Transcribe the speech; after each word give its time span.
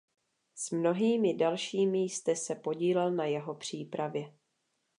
S 0.55 0.71
mnohými 0.71 1.33
dalšími 1.33 1.97
jste 1.97 2.35
se 2.35 2.55
podílel 2.55 3.11
na 3.11 3.25
jeho 3.25 3.55
přípravě. 3.55 4.33